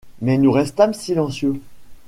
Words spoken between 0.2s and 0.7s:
nous